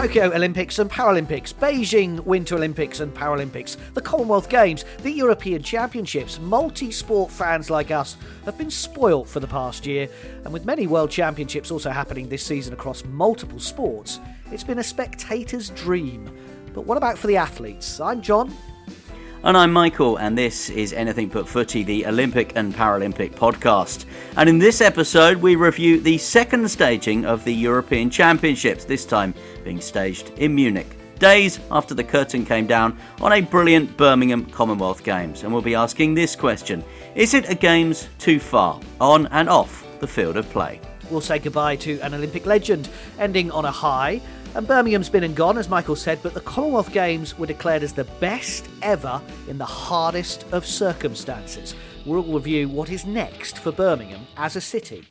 [0.00, 6.40] Tokyo Olympics and Paralympics, Beijing Winter Olympics and Paralympics, the Commonwealth Games, the European Championships,
[6.40, 10.08] multi sport fans like us have been spoilt for the past year,
[10.44, 14.82] and with many World Championships also happening this season across multiple sports, it's been a
[14.82, 16.34] spectator's dream.
[16.72, 18.00] But what about for the athletes?
[18.00, 18.50] I'm John.
[19.42, 24.04] And I'm Michael, and this is Anything But Footy, the Olympic and Paralympic podcast.
[24.36, 29.32] And in this episode, we review the second staging of the European Championships, this time
[29.64, 35.02] being staged in Munich, days after the curtain came down on a brilliant Birmingham Commonwealth
[35.02, 35.42] Games.
[35.42, 36.84] And we'll be asking this question
[37.14, 40.82] Is it a Games too far, on and off the field of play?
[41.10, 44.20] We'll say goodbye to an Olympic legend, ending on a high.
[44.52, 47.92] And Birmingham's been and gone, as Michael said, but the Commonwealth Games were declared as
[47.92, 51.76] the best ever in the hardest of circumstances.
[52.04, 55.06] We'll review what is next for Birmingham as a city.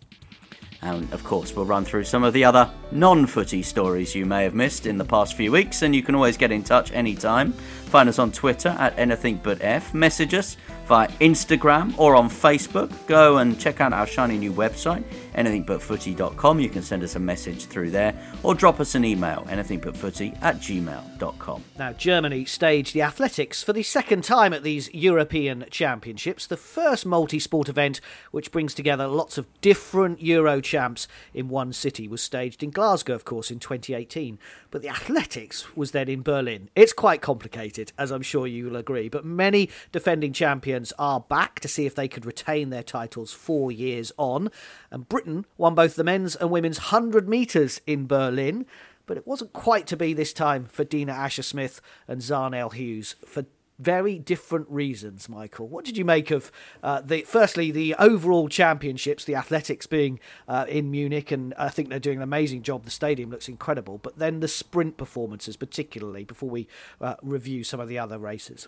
[0.82, 4.44] And of course, we'll run through some of the other non footy stories you may
[4.44, 7.54] have missed in the past few weeks, and you can always get in touch anytime.
[7.54, 10.58] Find us on Twitter at anythingbutf, message us
[10.90, 12.92] via Instagram or on Facebook.
[13.06, 15.04] Go and check out our shiny new website,
[15.36, 16.60] anythingbutfooty.com.
[16.60, 20.56] You can send us a message through there or drop us an email, anythingbutfooty at
[20.56, 21.64] gmail.com.
[21.78, 27.06] Now, Germany staged the athletics for the second time at these European Championships, the first
[27.06, 28.02] multi sport event
[28.32, 33.14] which brings together lots of different Euro champs in one city, was staged in Glasgow,
[33.14, 34.40] of course, in 2018.
[34.72, 36.72] But the athletics was then in Berlin.
[36.76, 41.60] It's quite complicated, as I'm sure you will agree, but many defending champions are back
[41.62, 44.50] to see if they could retain their titles four years on.
[44.92, 48.66] And Britain won both the men's and women's 100 metres in Berlin
[49.06, 53.16] but it wasn't quite to be this time for Dina Asher Smith and Zharnel Hughes
[53.26, 53.48] for
[53.80, 55.28] very different reasons.
[55.30, 56.52] Michael, what did you make of
[56.84, 61.90] uh, the firstly the overall championships, the athletics being uh, in Munich, and I think
[61.90, 62.84] they're doing an amazing job.
[62.84, 66.68] The stadium looks incredible, but then the sprint performances, particularly before we
[67.02, 68.68] uh, review some of the other races.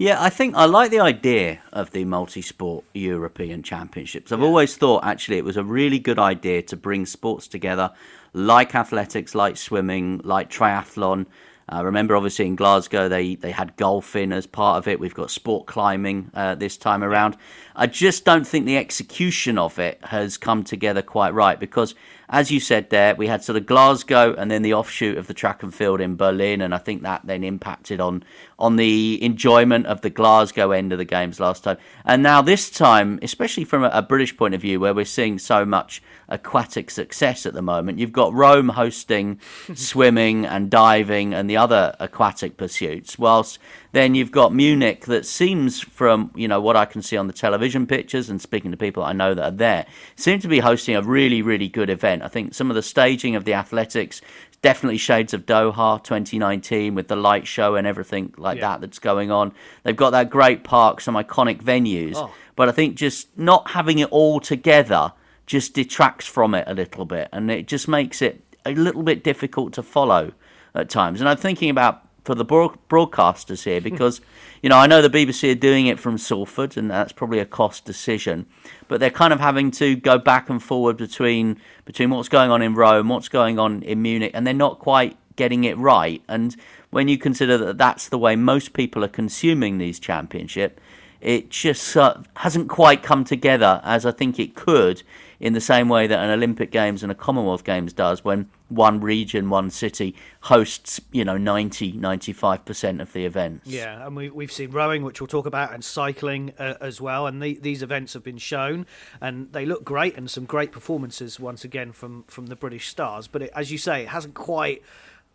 [0.00, 4.30] Yeah, I think I like the idea of the multi sport European Championships.
[4.30, 4.46] I've yeah.
[4.46, 7.90] always thought actually it was a really good idea to bring sports together
[8.32, 11.26] like athletics, like swimming, like triathlon.
[11.70, 15.00] Uh, remember, obviously, in Glasgow, they, they had golfing as part of it.
[15.00, 17.36] We've got sport climbing uh, this time around.
[17.74, 21.96] I just don't think the execution of it has come together quite right because
[22.30, 25.34] as you said there, we had sort of Glasgow and then the offshoot of the
[25.34, 28.22] track and field in Berlin, and I think that then impacted on
[28.58, 31.78] on the enjoyment of the Glasgow end of the games last time.
[32.04, 35.38] And now this time, especially from a, a British point of view, where we're seeing
[35.38, 39.40] so much aquatic success at the moment, you've got Rome hosting
[39.74, 43.58] swimming and diving and the other aquatic pursuits, whilst
[43.92, 47.32] then you've got Munich that seems from you know what I can see on the
[47.32, 49.86] television pictures and speaking to people I know that are there
[50.16, 52.22] seem to be hosting a really really good event.
[52.22, 54.20] I think some of the staging of the athletics
[54.60, 58.68] definitely shades of Doha 2019 with the light show and everything like yeah.
[58.68, 59.52] that that's going on.
[59.84, 62.32] They've got that great park, some iconic venues, oh.
[62.56, 65.12] but I think just not having it all together
[65.46, 69.24] just detracts from it a little bit and it just makes it a little bit
[69.24, 70.32] difficult to follow
[70.74, 71.20] at times.
[71.20, 74.20] And I'm thinking about for the broadcasters here because
[74.62, 77.46] you know I know the BBC are doing it from Salford and that's probably a
[77.46, 78.44] cost decision,
[78.86, 82.60] but they're kind of having to go back and forward between between what's going on
[82.60, 86.22] in Rome, what's going on in Munich, and they're not quite getting it right.
[86.28, 86.54] And
[86.90, 90.82] when you consider that that's the way most people are consuming these championship,
[91.22, 95.02] it just uh, hasn't quite come together as I think it could
[95.40, 99.00] in the same way that an Olympic Games and a Commonwealth Games does when one
[99.00, 103.66] region, one city hosts, you know, 90, 95% of the events.
[103.68, 107.26] Yeah, and we, we've seen rowing, which we'll talk about, and cycling uh, as well.
[107.26, 108.84] And the, these events have been shown,
[109.20, 113.28] and they look great, and some great performances once again from, from the British stars.
[113.28, 114.82] But it, as you say, it hasn't quite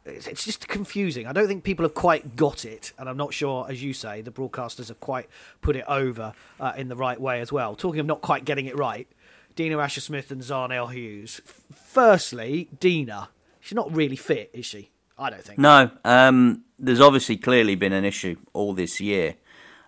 [0.05, 1.27] it's just confusing.
[1.27, 4.21] I don't think people have quite got it, and I'm not sure, as you say,
[4.21, 5.29] the broadcasters have quite
[5.61, 7.73] put it over uh, in the right way as well.
[7.73, 9.07] Talking of not quite getting it right,
[9.55, 11.41] Dina Asher Smith and Zharnel Hughes.
[11.73, 13.29] Firstly, Dina,
[13.59, 14.89] she's not really fit, is she?
[15.17, 15.59] I don't think.
[15.59, 19.35] No, um, there's obviously clearly been an issue all this year.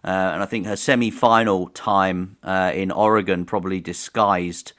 [0.03, 4.73] Uh, and I think her semi final time uh, in Oregon probably disguised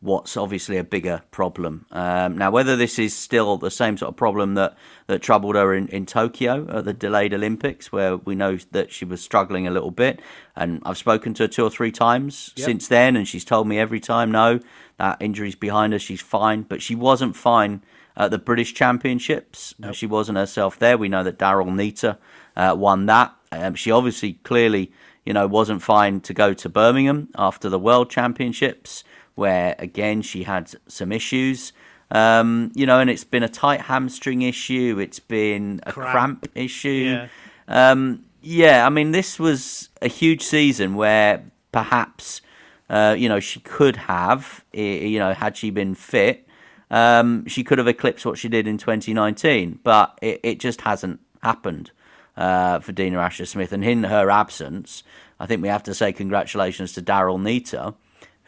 [0.00, 1.84] what's obviously a bigger problem.
[1.90, 4.76] Um, now, whether this is still the same sort of problem that,
[5.08, 9.04] that troubled her in, in Tokyo at the delayed Olympics, where we know that she
[9.04, 10.20] was struggling a little bit,
[10.54, 12.66] and I've spoken to her two or three times yep.
[12.66, 14.60] since then, and she's told me every time, no,
[14.98, 17.82] that injury's behind her, she's fine, but she wasn't fine
[18.16, 19.74] at the British Championships.
[19.78, 19.94] Nope.
[19.94, 20.98] She wasn't herself there.
[20.98, 22.18] We know that Daryll Neita
[22.56, 23.34] uh, won that.
[23.50, 24.92] Um, she obviously clearly,
[25.24, 29.04] you know, wasn't fine to go to Birmingham after the World Championships
[29.38, 31.72] where again she had some issues.
[32.10, 34.98] Um, you know, and it's been a tight hamstring issue.
[35.00, 36.88] It's been a cramp, cramp issue.
[36.88, 37.28] Yeah.
[37.68, 42.40] Um, yeah, I mean, this was a huge season where perhaps,
[42.88, 46.48] uh, you know, she could have, you know, had she been fit,
[46.90, 51.20] um, she could have eclipsed what she did in 2019, but it, it just hasn't
[51.42, 51.90] happened
[52.36, 53.72] uh, for Dina Asher Smith.
[53.72, 55.02] And in her absence,
[55.38, 57.94] I think we have to say congratulations to Daryll Neita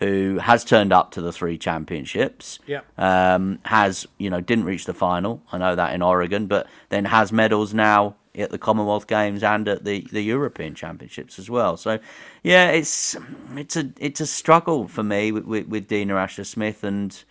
[0.00, 2.58] who has turned up to the three championships.
[2.66, 2.80] Yeah.
[2.98, 5.42] Um, has you know didn't reach the final.
[5.52, 9.68] I know that in Oregon, but then has medals now at the Commonwealth Games and
[9.68, 11.76] at the, the European Championships as well.
[11.76, 11.98] So,
[12.42, 13.16] yeah, it's
[13.56, 17.22] it's a it's a struggle for me with, with, with Dina Asher Smith, and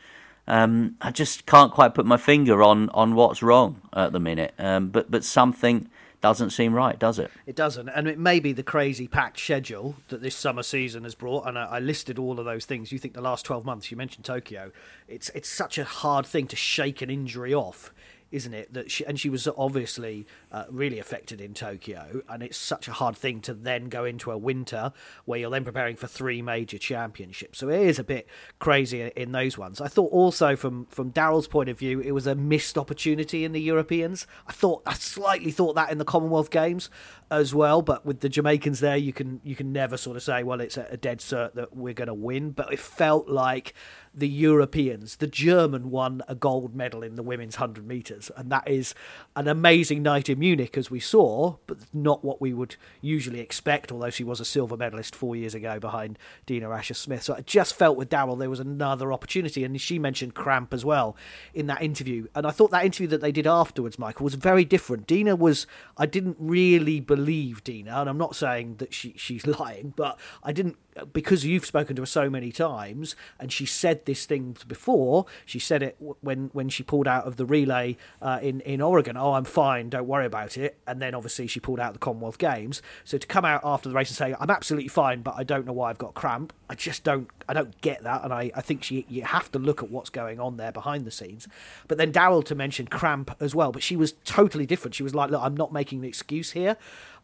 [0.48, 4.54] um, I just can't quite put my finger on, on what's wrong at the minute.
[4.60, 5.90] Um, but but something
[6.22, 7.32] doesn't seem right, does it?
[7.46, 11.16] It doesn't, and it may be the crazy packed schedule that this summer season has
[11.16, 11.48] brought.
[11.48, 12.92] And I, I, listed all of those things.
[12.92, 13.90] You think the last twelve months?
[13.90, 14.72] You mentioned Tokyo.
[15.08, 17.94] It's it's such a hard thing to shake an injury off
[18.32, 18.74] isn't it?
[18.74, 22.94] That she, and she was obviously uh, really affected in Tokyo, and it's such a
[22.94, 24.92] hard thing to then go into a winter
[25.26, 27.60] where you're then preparing for three major championships.
[27.60, 28.28] So it is a bit
[28.60, 29.82] crazy in those ones.
[29.82, 33.52] I thought also from from Daryll's point of view, it was a missed opportunity in
[33.52, 34.28] the Europeans.
[34.48, 36.90] I thought I slightly thought that in the Commonwealth Games
[37.32, 40.44] as well, but with the Jamaicans there, you can you can never sort of say,
[40.44, 42.52] well, it's a, a dead cert that we're going to win.
[42.52, 43.74] But it felt like
[44.14, 45.18] the Europeans.
[45.18, 48.96] The German won a gold medal in the women's 100 metres, and that is
[49.36, 53.92] an amazing night in Munich, as we saw, but not what we would usually expect,
[53.92, 57.24] although she was a silver medalist four years ago behind Dina Asher Smith.
[57.24, 60.84] So I just felt with Daryll there was another opportunity, and she mentioned cramp as
[60.84, 61.16] well
[61.54, 62.28] in that interview.
[62.36, 65.08] And I thought that interview that they did afterwards, Michael, was very different.
[65.08, 65.68] Dina was,
[65.98, 70.52] I didn't really believe Dina, and I'm not saying that she, she's lying, but I
[70.52, 75.26] didn't because you've spoken to her so many times, and she said this thing before.
[75.46, 79.18] She said it when when she pulled out of the relay uh, in in Oregon.
[79.18, 79.90] Oh, I'm fine.
[79.90, 80.78] Don't worry about it.
[80.88, 82.82] And then obviously she pulled out the Commonwealth Games.
[83.04, 85.66] So to come out after the race and say I'm absolutely fine, but I don't
[85.66, 86.54] know why I've got cramp.
[86.70, 87.30] I just don't.
[87.48, 88.24] I don't get that.
[88.24, 91.06] And I I think she you have to look at what's going on there behind
[91.06, 91.48] the scenes.
[91.88, 93.72] But then Daryll to mention cramp as well.
[93.72, 94.96] But she was totally different.
[94.96, 96.78] She was like, look, I'm not making an excuse here.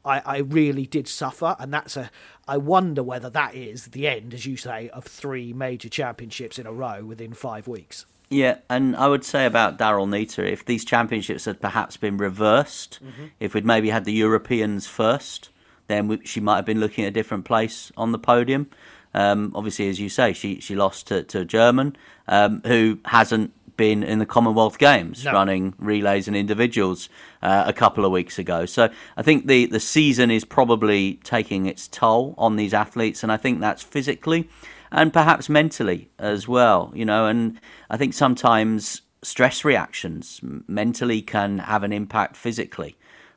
[0.05, 2.11] I, I really did suffer, and that's a.
[2.47, 6.67] I wonder whether that is the end, as you say, of three major championships in
[6.67, 8.05] a row within five weeks.
[8.29, 12.99] Yeah, and I would say about Daryll Neita, if these championships had perhaps been reversed,
[13.03, 13.25] mm-hmm.
[13.39, 15.49] if we'd maybe had the Europeans first,
[15.87, 18.69] then we, she might have been looking at a different place on the podium.
[19.13, 21.95] Um, obviously, as you say, she she lost to, to German,
[22.27, 25.33] um, who hasn't been in the Commonwealth Games, no.
[25.33, 27.09] running relays and individuals
[27.41, 28.65] uh, a couple of weeks ago.
[28.65, 33.31] So I think the, the season is probably taking its toll on these athletes, and
[33.31, 34.49] I think that's physically
[34.91, 36.91] and perhaps mentally as well.
[36.95, 42.95] You know, and I think sometimes stress reactions mentally can have an impact physically.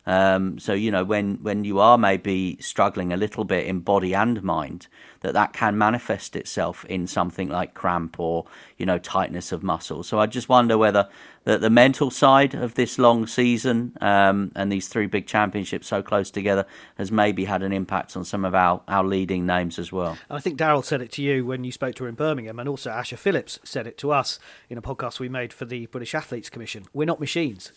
[0.08, 4.14] Um, so you know when when you are maybe struggling a little bit in body
[4.14, 4.86] and mind,
[5.20, 8.46] that that can manifest itself in something like cramp or
[8.78, 10.02] you know tightness of muscle.
[10.02, 11.10] So I just wonder whether
[11.44, 16.02] the, the mental side of this long season um, and these three big championships so
[16.02, 16.64] close together
[16.96, 20.16] has maybe had an impact on some of our, our leading names as well.
[20.30, 22.66] I think Daryll said it to you when you spoke to her in Birmingham, and
[22.66, 24.38] also Asha Philip said it to us
[24.70, 26.86] in a podcast we made for the British Athletes Commission.
[26.94, 27.72] We're not machines.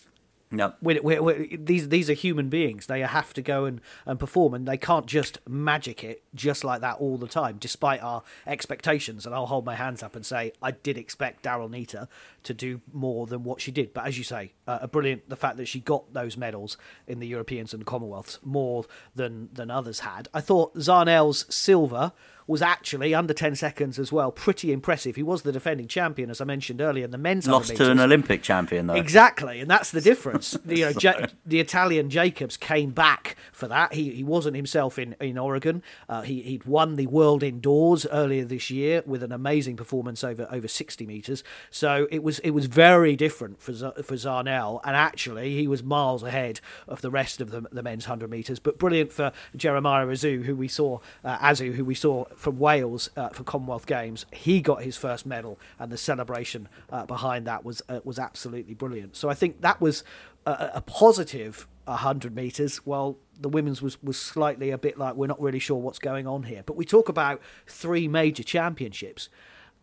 [0.54, 2.86] No, we're, we're, we're, these these are human beings.
[2.86, 6.82] They have to go and, and perform, and they can't just magic it just like
[6.82, 9.24] that all the time, despite our expectations.
[9.24, 12.06] And I'll hold my hands up and say I did expect Daryll Neita
[12.42, 13.94] to do more than what she did.
[13.94, 16.76] But as you say, uh, a brilliant the fact that she got those medals
[17.06, 20.28] in the Europeans and Commonwealths more than than others had.
[20.32, 22.12] I thought Zharnel's silver
[22.46, 24.32] was actually under 10 seconds as well.
[24.32, 25.16] Pretty impressive.
[25.16, 28.00] He was the defending champion, as I mentioned earlier, in the men's Lost to an
[28.00, 28.94] Olympic champion, though.
[28.94, 30.50] Exactly, and that's the difference.
[30.64, 33.94] the, you know, ja- the Italian Jacobs came back for that.
[33.94, 35.82] He, he wasn't himself in, in Oregon.
[36.08, 40.46] Uh, he, he'd won the World Indoors earlier this year with an amazing performance over,
[40.50, 41.44] over 60 metres.
[41.70, 46.22] So it was it was very different for, for Zharnel, and actually he was miles
[46.22, 48.58] ahead of the rest of the, the men's 100 metres.
[48.58, 53.10] But brilliant for Jeremiah Azu, who we saw, uh, Azu, who we saw from Wales
[53.16, 54.26] uh, for Commonwealth Games.
[54.32, 58.74] He got his first medal, and the celebration uh, behind that was uh, was absolutely
[58.74, 59.16] brilliant.
[59.16, 60.04] So I think that was
[60.46, 62.84] a, a positive 100 meters.
[62.86, 66.26] Well, the women's was was slightly a bit like we're not really sure what's going
[66.26, 66.62] on here.
[66.64, 69.28] But we talk about three major championships.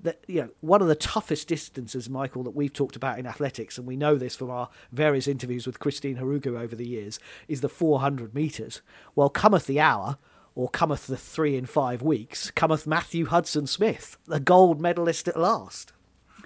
[0.01, 3.77] That you know, one of the toughest distances, Michael, that we've talked about in athletics,
[3.77, 7.61] and we know this from our various interviews with Christine Ohuruogu over the years, is
[7.61, 8.81] the 400 meters.
[9.15, 10.17] Well, cometh the hour
[10.55, 15.39] or cometh the three in five weeks, cometh Matthew Hudson Smith, the gold medalist at
[15.39, 15.93] last.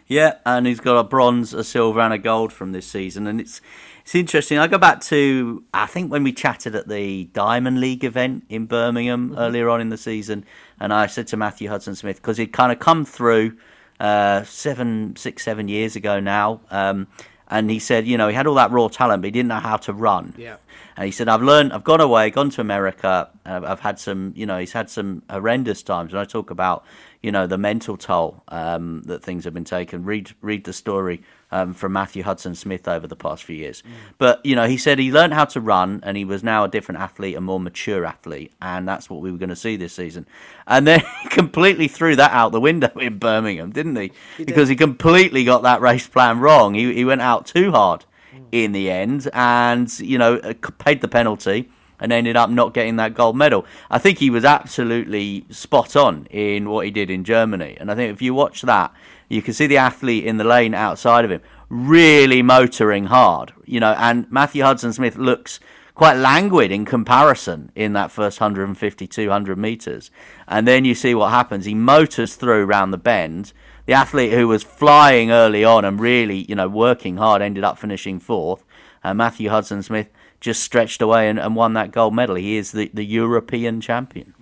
[0.06, 3.40] Yeah, and he's got a bronze, a silver, and a gold from this season, and
[3.40, 3.62] it's
[4.02, 4.58] it's interesting.
[4.58, 8.66] I go back to I think when we chatted at the Diamond League event in
[8.66, 9.40] Birmingham mm-hmm.
[9.40, 10.46] earlier on in the season,
[10.80, 13.58] and I said to Matthew Hudson Smith because he'd kind of come through
[14.00, 16.62] uh, seven, six, seven years ago now.
[16.72, 17.08] Um,
[17.48, 19.60] and he said, you know, he had all that raw talent, but he didn't know
[19.60, 20.34] how to run.
[20.38, 20.56] Yeah.
[20.96, 23.30] And he said, I've learned, I've gone away, gone to America.
[23.46, 26.14] I've, I've had some, you know, he's had some horrendous times.
[26.14, 26.86] And I talk about,
[27.22, 30.06] you know, the mental toll um, that things have been taken.
[30.06, 33.82] Read, read the story um, from Matthew Hudson Smith over the past few years.
[33.82, 33.92] Mm.
[34.18, 36.68] But, you know, he said he learned how to run and he was now a
[36.68, 38.54] different athlete, a more mature athlete.
[38.62, 40.28] And that's what we were going to see this season.
[40.68, 44.12] And then he completely threw that out the window in Birmingham, didn't he?
[44.38, 46.74] he because he completely got that race plan wrong.
[46.74, 48.06] He, he went out too hard.
[48.54, 52.98] In the end and, you know, uh, paid the penalty and ended up not getting
[52.98, 53.66] that gold medal.
[53.90, 57.76] I think he was absolutely spot on in what he did in Germany.
[57.80, 58.94] And I think if you watch that,
[59.28, 63.80] you can see the athlete in the lane outside of him really motoring hard, you
[63.80, 65.60] know, and Matthew Hudson Smith looks
[65.96, 70.12] quite languid in comparison in that first 150, 200 metres.
[70.48, 71.66] And then you see what happens.
[71.66, 73.54] He motors through round the bend.
[73.86, 77.78] The athlete who was flying early on and really, you know, working hard ended up
[77.78, 78.64] finishing fourth.
[79.04, 80.08] And Matthew Hudson Smith
[80.40, 82.36] just stretched away and, and won that gold medal.
[82.36, 84.34] He is the, the European champion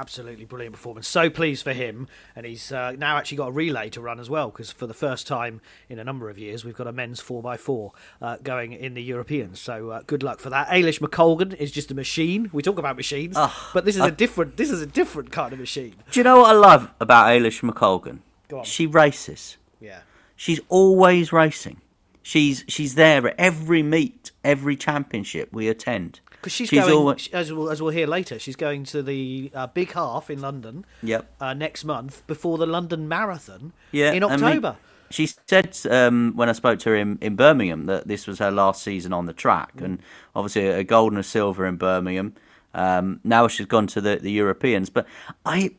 [0.00, 1.06] absolutely brilliant performance.
[1.06, 4.30] So pleased for him, and he's uh, now actually got a relay to run as
[4.30, 7.20] well because for the first time in a number of years we've got a men's
[7.20, 7.92] four x four
[8.22, 9.60] uh, going in the Europeans.
[9.60, 10.68] So uh, good luck for that.
[10.68, 12.48] Eilish McColgan is just a machine.
[12.52, 14.56] We talk about machines, oh, but this is a different.
[14.56, 15.96] This is a different kind of machine.
[16.10, 18.20] Do you know what I love about Eilish McColgan?
[18.64, 19.56] She races.
[19.80, 20.00] Yeah.
[20.36, 21.80] She's always racing.
[22.22, 26.20] She's she's there at every meet, every championship we attend.
[26.30, 27.28] Because she's, she's, going, always...
[27.34, 30.86] as, we'll, as we'll hear later, she's going to the uh, big half in London
[31.02, 31.30] yep.
[31.38, 34.68] Uh, next month before the London Marathon yeah, in October.
[34.68, 34.76] I mean,
[35.10, 38.50] she said um, when I spoke to her in, in Birmingham that this was her
[38.50, 39.84] last season on the track, mm.
[39.84, 40.02] and
[40.34, 42.34] obviously a gold and a silver in Birmingham.
[42.72, 45.06] Um, now she's gone to the, the Europeans, but
[45.44, 45.72] I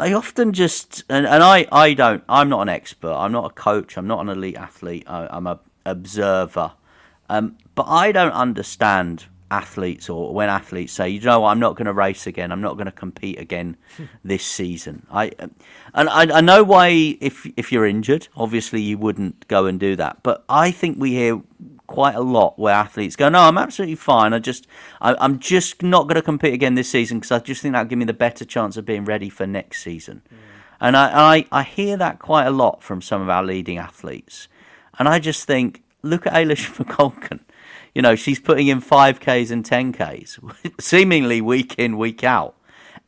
[0.00, 3.12] I often just and, and I, I don't I'm not an expert.
[3.12, 3.98] I'm not a coach.
[3.98, 5.04] I'm not an elite athlete.
[5.06, 6.72] I, am a observer.
[7.28, 11.76] Um, but I don't understand athletes or when athletes say, you know, what, I'm not
[11.76, 12.52] going to race again.
[12.52, 13.76] I'm not going to compete again
[14.24, 15.06] this season.
[15.10, 15.32] I
[15.92, 19.96] and I, I, know why if if you're injured, obviously you wouldn't go and do
[19.96, 20.22] that.
[20.22, 21.42] But I think we hear
[21.90, 24.32] quite a lot where athletes go, no, I'm absolutely fine.
[24.32, 24.66] I just
[25.00, 27.88] I, am just not going to compete again this season because I just think that'll
[27.88, 30.22] give me the better chance of being ready for next season.
[30.32, 30.36] Mm.
[30.82, 34.46] And I, I I hear that quite a lot from some of our leading athletes,
[34.98, 37.40] and I just think, look at Eilish McColgan
[37.94, 40.38] you know, she's putting in 5Ks and 10Ks,
[40.80, 42.54] seemingly week in, week out.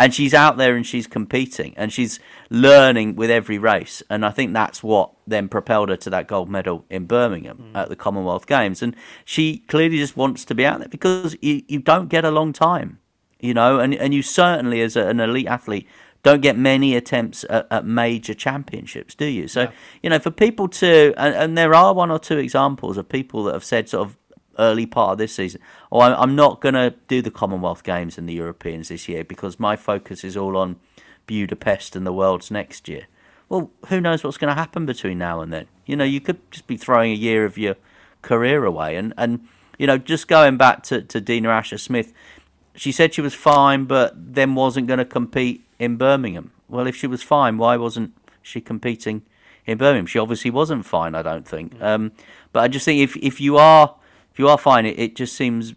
[0.03, 2.19] And she's out there and she's competing and she's
[2.51, 4.03] learning with every race.
[4.11, 7.79] And I think that's what then propelled her to that gold medal in Birmingham mm.
[7.79, 8.83] at the Commonwealth Games.
[8.83, 12.33] And she clearly just wants to be out there because you, you don't get a
[12.33, 12.99] long time,
[13.39, 15.87] you know, and, and you certainly, as a, an elite athlete,
[16.25, 19.47] don't get many attempts at, at major championships, do you?
[19.47, 19.71] So, yeah.
[20.03, 23.45] you know, for people to, and, and, there are one or two examples of people
[23.45, 24.17] that have said sort of
[24.59, 28.29] early part of this season, oh, I'm not going to do the Commonwealth Games and
[28.29, 30.77] the Europeans this year because my focus is all on
[31.27, 33.07] Budapest and the Worlds next year.
[33.49, 35.67] Well, who knows what's going to happen between now and then?
[35.87, 37.77] You know, you could just be throwing a year of your
[38.23, 38.97] career away.
[38.97, 39.47] And, and
[39.79, 42.13] you know, just going back to, to Dina Asher Smith,
[42.75, 46.53] she said she was fine, but then wasn't going to compete in Birmingham.
[46.69, 49.23] Well, if she was fine, why wasn't she competing
[49.67, 50.07] in Birmingham?
[50.07, 51.75] She obviously wasn't fine, I don't think.
[51.75, 51.83] Mm.
[51.83, 52.13] Um,
[52.53, 53.95] but I just think if if you are
[54.33, 55.75] if you are fine, it, it just seems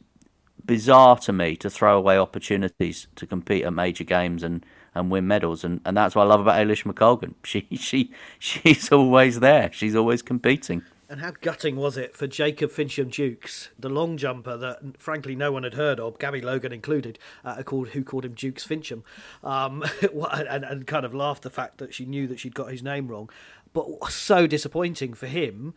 [0.66, 5.28] bizarre to me to throw away opportunities to compete at major games and, and win
[5.28, 7.34] medals, and, and that's what I love about Eilish McColgan.
[7.44, 9.70] She she she's always there.
[9.74, 10.84] She's always competing.
[11.08, 15.52] And how gutting was it for Jacob Fincham Dukes, the long jumper that, frankly, no
[15.52, 19.04] one had heard of, Gabby Logan included, uh, called, who called him Dukes Fincham,
[19.44, 19.84] um,
[20.32, 23.08] and, and kind of laughed the fact that she knew that she'd got his name
[23.08, 23.30] wrong.
[23.72, 25.76] But so disappointing for him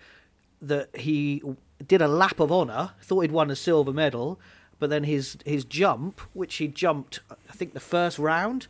[0.62, 1.42] that he
[1.86, 4.40] did a lap of honour, thought he'd won a silver medal,
[4.78, 8.66] but then his his jump, which he jumped, I think the first round,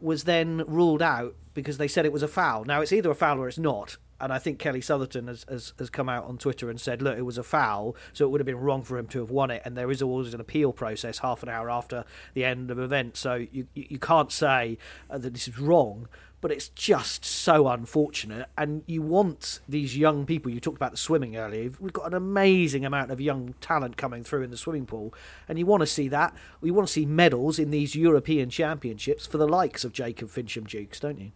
[0.00, 2.64] was then ruled out because they said it was a foul.
[2.64, 5.72] Now it's either a foul or it's not, and I think Kelly Sotherton has, has,
[5.78, 8.40] has come out on Twitter and said, look, it was a foul, so it would
[8.40, 9.62] have been wrong for him to have won it.
[9.64, 12.82] And there is always an appeal process half an hour after the end of the
[12.82, 14.78] event, so you you can't say
[15.10, 16.08] uh, that this is wrong.
[16.40, 20.52] But it's just so unfortunate, and you want these young people.
[20.52, 21.72] You talked about the swimming earlier.
[21.80, 25.12] We've got an amazing amount of young talent coming through in the swimming pool,
[25.48, 26.36] and you want to see that.
[26.62, 30.68] You want to see medals in these European Championships for the likes of Jacob Fincham
[30.68, 31.32] Dukes, don't you?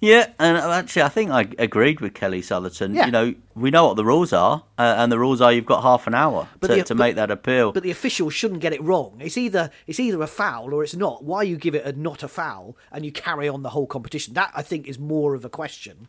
[0.00, 2.94] Yeah, and actually, I think I agreed with Kelly Sotherton.
[2.94, 3.06] Yeah.
[3.06, 5.82] You know, we know what the rules are, uh, and the rules are you've got
[5.82, 7.72] half an hour to, the, to but, make that appeal.
[7.72, 9.16] But the officials shouldn't get it wrong.
[9.20, 11.24] It's either it's either a foul or it's not.
[11.24, 14.34] Why you give it a not a foul and you carry on the whole competition?
[14.34, 16.08] That I think is more of a question.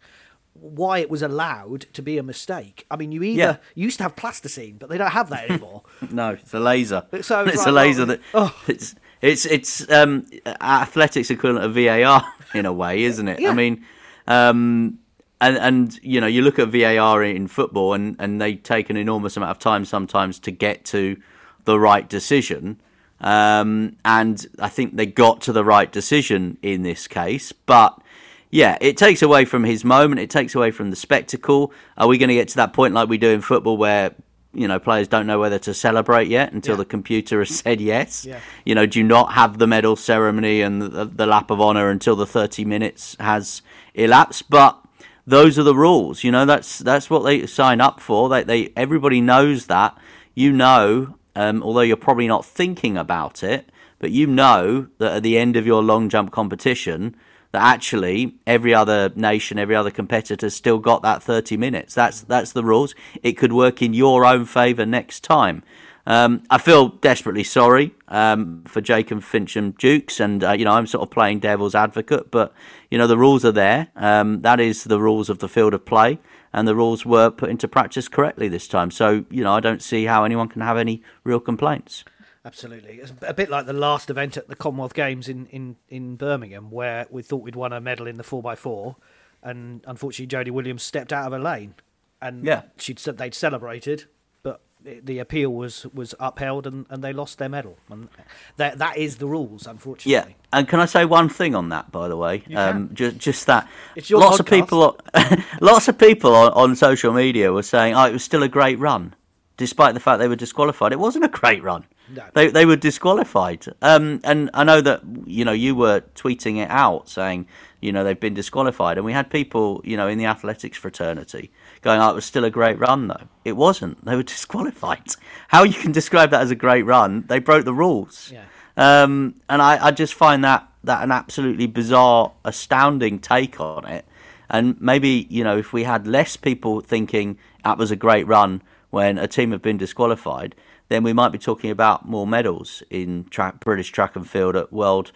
[0.54, 2.86] Why it was allowed to be a mistake?
[2.92, 3.58] I mean, you either yeah.
[3.74, 5.84] you used to have plasticine, but they don't have that anymore.
[6.12, 7.06] no, it's a laser.
[7.22, 8.56] So it's, it's like, a laser that oh.
[8.68, 13.40] it's it's it's um, athletics equivalent of VAR in a way, isn't it?
[13.40, 13.50] Yeah.
[13.50, 13.86] I mean,
[14.28, 15.00] um,
[15.42, 18.98] and and you know, you look at VAR in football, and and they take an
[18.98, 21.18] enormous amount of time sometimes to get to
[21.66, 22.80] the right decision.
[23.22, 28.02] Um, and I think they got to the right decision in this case, but
[28.50, 30.20] yeah, it takes away from his moment.
[30.20, 31.72] It takes away from the spectacle.
[31.98, 34.16] Are we going to get to that point like we do in football where
[34.54, 36.80] you know players don't know whether to celebrate yet until yeah.
[36.80, 38.40] the computer has said yes yeah.
[38.66, 42.16] you know do not have the medal ceremony and the, the, lap of honor until
[42.16, 43.62] the 30 minutes has
[43.94, 44.84] elapsed but
[45.28, 48.74] those are the rules you know that's that's what they sign up for they, they
[48.76, 49.96] everybody knows that
[50.34, 55.24] you know um, although you're probably not thinking about it but you know that at
[55.24, 57.16] the end of your long jump competition
[57.52, 61.94] that actually every other nation, every other competitor still got that 30 minutes.
[61.94, 62.94] That's that's the rules.
[63.24, 65.64] It could work in your own favour next time.
[66.06, 70.88] Um, I feel desperately sorry um, for Jacob Fincham Dukes, and uh, you know I'm
[70.88, 72.54] sort of playing devil's advocate, but
[72.90, 73.90] you know the rules are there.
[73.96, 76.20] Um, that is the rules of the field of play,
[76.52, 78.92] and the rules were put into practice correctly this time.
[78.92, 82.04] So you know I don't see how anyone can have any real complaints.
[82.46, 83.00] Absolutely.
[83.00, 86.72] It's a bit like the last event at the Commonwealth Games in, in, in Birmingham,
[86.72, 88.96] where we thought we'd won a medal in the 4x4,
[89.44, 91.76] and unfortunately Jodie Williams stepped out of her lane.
[92.22, 92.64] And yeah.
[92.78, 94.06] she'd they'd celebrated,
[94.42, 97.78] but the appeal was, was upheld and, and they lost their medal.
[97.90, 98.10] And
[98.58, 100.12] that, that is the rules, unfortunately.
[100.12, 100.48] Yeah.
[100.52, 102.44] And can I say one thing on that, by the way?
[102.56, 103.70] Um, just, just that.
[103.96, 104.40] lots podcast.
[104.40, 105.00] of people,
[105.62, 108.80] lots of people on, on social media were saying, "Oh, it was still a great
[108.80, 109.14] run,"
[109.60, 110.94] despite the fact they were disqualified.
[110.94, 111.84] It wasn't a great run.
[112.16, 112.24] No.
[112.34, 113.68] They they were disqualified.
[113.82, 117.46] Um, and I know that you know you were tweeting it out saying
[117.82, 121.52] you know they've been disqualified, and we had people you know in the athletics fraternity
[121.82, 124.04] going, "Oh, it was still a great run, though." It wasn't.
[124.06, 125.10] They were disqualified.
[125.50, 127.26] How you can describe that as a great run?
[127.28, 128.32] They broke the rules.
[128.34, 128.46] Yeah.
[128.78, 134.06] Um, and I, I just find that that an absolutely bizarre, astounding take on it.
[134.50, 138.62] And maybe you know if we had less people thinking that was a great run
[138.90, 140.56] when a team have been disqualified
[140.90, 144.74] then we might be talking about more medals in track, British track and field at
[144.74, 145.12] World,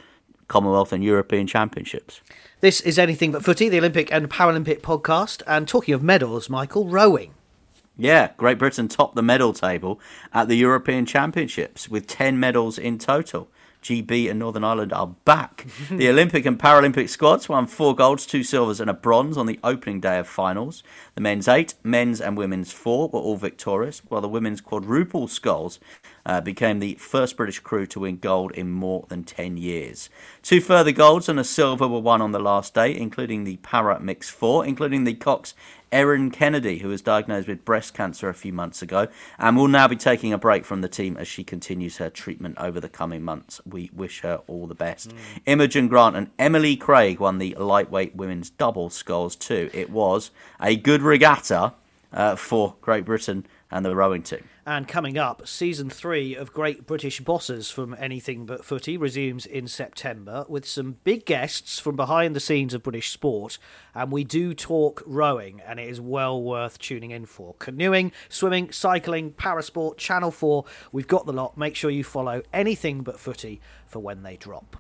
[0.48, 2.22] Commonwealth, and European Championships.
[2.62, 5.42] This is Anything But Footy, the Olympic and Paralympic podcast.
[5.48, 7.34] And talking of medals, Michael, rowing.
[7.98, 10.00] Yeah, Great Britain topped the medal table
[10.32, 13.50] at the European Championships with 10 medals in total.
[13.84, 15.68] GB and Northern Ireland are back.
[15.90, 19.60] the Olympic and Paralympic squads won four golds, two silvers, and a bronze on the
[19.64, 20.84] opening day of finals.
[21.16, 25.80] The men's eight, men's and women's four were all victorious, while the women's quadruple sculls
[26.26, 30.10] uh, became the first British crew to win gold in more than 10 years.
[30.42, 34.00] Two further golds and a silver were won on the last day, including the para
[34.00, 35.54] mix four, including the Cox
[35.92, 39.08] Erin Kennedy, who was diagnosed with breast cancer a few months ago
[39.38, 42.58] and will now be taking a break from the team as she continues her treatment
[42.58, 43.62] over the coming months.
[43.64, 45.10] We wish her all the best.
[45.10, 45.18] Mm.
[45.46, 49.70] Imogen Grant and Emily Craig won the lightweight women's double sculls too.
[49.72, 51.74] It was a good regatta
[52.12, 54.44] uh, for Great Britain and the rowing team.
[54.66, 59.68] And coming up, season three of Great British Bosses from Anything But Footy resumes in
[59.68, 63.58] September with some big guests from behind the scenes of British sport.
[63.94, 67.56] And we do talk rowing, and it is well worth tuning in for.
[67.60, 71.58] Canoeing, swimming, cycling, parasport, Channel 4, we've got the lot.
[71.58, 74.78] Make sure you follow Anything But Footy for when they drop.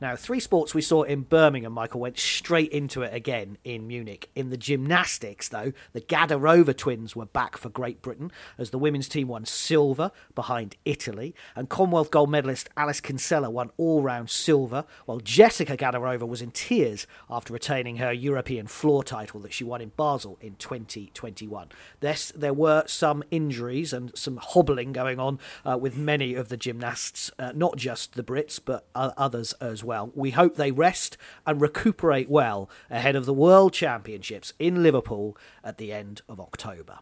[0.00, 4.30] Now, three sports we saw in Birmingham, Michael, went straight into it again in Munich.
[4.34, 9.08] In the gymnastics, though, the Gadirova twins were back for Great Britain as the women's
[9.08, 14.84] team won silver behind Italy, and Commonwealth gold medalist Alice Kinsella won all round silver,
[15.04, 19.80] while Jessica Gadirova was in tears after retaining her European floor title that she won
[19.80, 21.68] in Basel in 2021.
[22.00, 26.56] Yes, there were some injuries and some hobbling going on uh, with many of the
[26.56, 30.10] gymnasts, uh, not just the Brits, but uh, others as well.
[30.14, 35.78] We hope they rest and recuperate well ahead of the World Championships in Liverpool at
[35.78, 37.00] the end of October.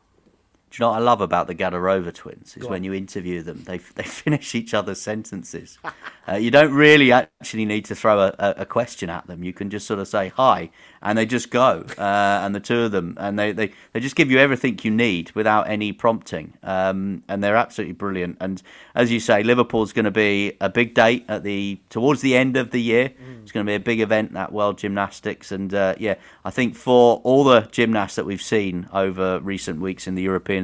[0.75, 2.57] Do you know what I love about the Gadirova twins?
[2.57, 5.79] Is when you interview them, they they finish each other's sentences.
[6.29, 9.45] uh, you don't really actually need to throw a, a, question at them.
[9.45, 11.85] You can just sort of say hi, and they just go.
[11.97, 14.91] Uh, and the two of them, and they, they, they just give you everything you
[14.91, 16.55] need without any prompting.
[16.65, 18.39] Um, and they're absolutely brilliant.
[18.41, 18.61] And
[18.97, 22.57] as you say, Liverpool's going to be a big date at the towards the end
[22.57, 23.11] of the year.
[23.11, 23.43] Mm.
[23.43, 26.75] It's going to be a big event that World Gymnastics, and uh, yeah, I think
[26.75, 30.23] for all the gymnasts that we've seen over recent weeks in the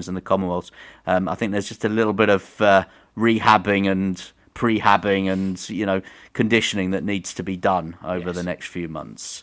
[0.09, 0.71] And the Commonwealths,
[1.07, 2.85] um, I think there's just a little bit of uh,
[3.17, 4.23] rehabbing and
[4.55, 8.37] prehabbing and you know conditioning that needs to be done over yes.
[8.37, 9.43] the next few months.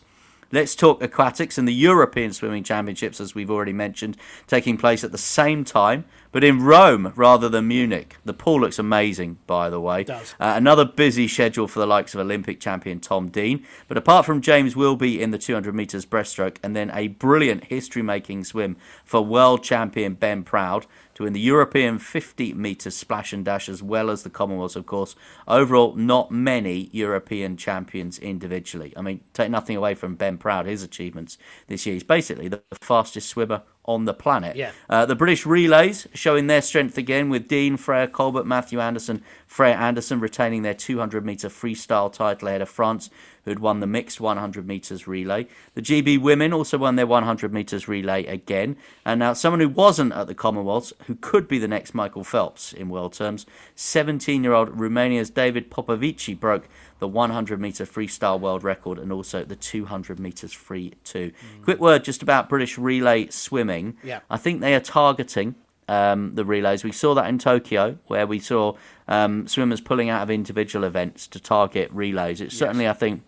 [0.50, 4.16] Let's talk aquatics and the European Swimming Championships, as we've already mentioned,
[4.46, 8.16] taking place at the same time, but in Rome rather than Munich.
[8.24, 10.04] The pool looks amazing, by the way.
[10.08, 13.64] Uh, another busy schedule for the likes of Olympic champion Tom Dean.
[13.86, 18.02] But apart from James Wilby in the 200 metres breaststroke, and then a brilliant history
[18.02, 20.86] making swim for world champion Ben Proud,
[21.18, 24.86] to win the European 50 metre splash and dash as well as the Commonwealths, of
[24.86, 25.16] course.
[25.48, 28.92] Overall, not many European champions individually.
[28.96, 31.36] I mean, take nothing away from Ben Proud, his achievements
[31.66, 31.94] this year.
[31.94, 34.54] He's basically the fastest swimmer on the planet.
[34.54, 34.72] Yeah.
[34.88, 39.76] Uh, the British relays showing their strength again with Dean, Freya Colbert, Matthew Anderson, Freya
[39.76, 43.08] Anderson retaining their 200 metre freestyle title ahead of France,
[43.44, 45.46] who had won the mixed 100 metres relay.
[45.72, 48.76] The GB women also won their 100 metres relay again.
[49.06, 52.74] And now, someone who wasn't at the Commonwealths, who could be the next Michael Phelps
[52.74, 58.64] in world terms, 17 year old Romania's David Popovici broke the 100 metre freestyle world
[58.64, 61.30] record and also the 200 metres free too.
[61.30, 61.64] Mm.
[61.64, 63.96] Quick word just about British relay swimming.
[64.02, 64.20] Yeah.
[64.30, 65.54] I think they are targeting
[65.88, 66.84] um, the relays.
[66.84, 68.74] We saw that in Tokyo, where we saw
[69.06, 72.40] um, swimmers pulling out of individual events to target relays.
[72.40, 72.58] It's yes.
[72.58, 73.22] certainly, I think,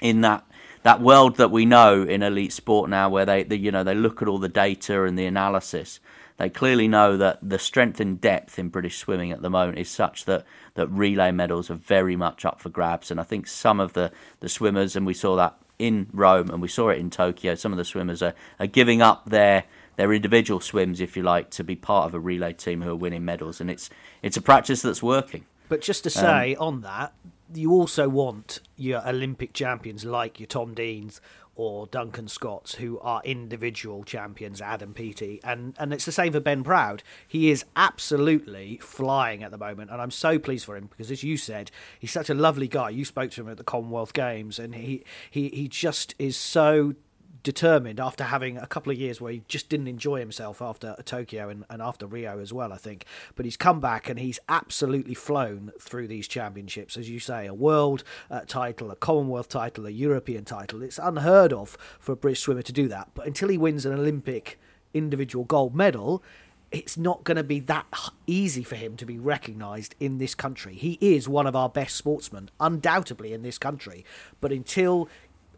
[0.00, 0.44] in that
[0.82, 3.94] that world that we know in elite sport now, where they, they, you know they
[3.94, 6.00] look at all the data and the analysis.
[6.40, 9.90] They clearly know that the strength and depth in British swimming at the moment is
[9.90, 13.10] such that, that relay medals are very much up for grabs.
[13.10, 16.62] And I think some of the, the swimmers, and we saw that in Rome and
[16.62, 19.64] we saw it in Tokyo, some of the swimmers are, are giving up their
[19.96, 22.96] their individual swims, if you like, to be part of a relay team who are
[22.96, 23.60] winning medals.
[23.60, 23.90] And it's
[24.22, 25.44] it's a practice that's working.
[25.68, 27.12] But just to say um, on that,
[27.52, 31.20] you also want your Olympic champions like your Tom Deans
[31.60, 36.40] or Duncan Scotts, who are individual champions, Adam Peaty, and and it's the same for
[36.40, 37.02] Ben Proud.
[37.28, 41.22] He is absolutely flying at the moment, and I'm so pleased for him because, as
[41.22, 42.88] you said, he's such a lovely guy.
[42.88, 46.94] You spoke to him at the Commonwealth Games, and he he he just is so
[47.42, 51.48] determined after having a couple of years where he just didn't enjoy himself after Tokyo
[51.48, 53.04] and, and after Rio as well, I think.
[53.34, 56.96] But he's come back and he's absolutely flown through these championships.
[56.96, 60.82] As you say, a world uh, title, a Commonwealth title, a European title.
[60.82, 63.10] It's unheard of for a British swimmer to do that.
[63.14, 64.58] But until he wins an Olympic
[64.92, 66.22] individual gold medal,
[66.70, 67.86] it's not going to be that
[68.26, 70.74] easy for him to be recognised in this country.
[70.74, 74.04] He is one of our best sportsmen, undoubtedly, in this country.
[74.40, 75.08] But until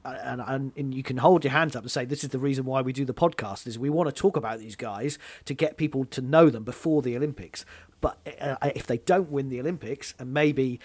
[0.04, 2.64] and, and, and you can hold your hands up and say this is the reason
[2.64, 5.76] why we do the podcast is we want to talk about these guys to get
[5.76, 7.64] people to know them before the Olympics.
[8.00, 10.80] But uh, if they don't win the Olympics, and maybe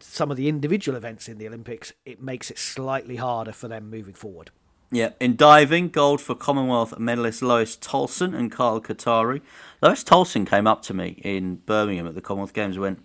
[0.00, 3.90] some of the individual events in the Olympics, it makes it slightly harder for them
[3.90, 4.50] moving forward.
[4.92, 9.40] Yeah, in diving, gold for Commonwealth medalist Lois Toulson and Carl Kothari.
[9.80, 13.02] Lois Toulson came up to me in Birmingham at the Commonwealth Games and went,